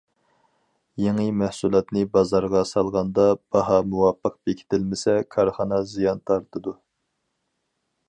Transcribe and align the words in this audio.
يېڭى 1.03 1.25
مەھسۇلاتنى 1.41 2.03
بازارغا 2.15 2.63
سالغاندا، 2.71 3.27
باھا 3.57 3.79
مۇۋاپىق 3.93 4.41
بېكىتىلمىسە، 4.49 5.19
كارخانا 5.37 5.83
زىيان 5.95 6.27
تارتىدۇ. 6.33 6.79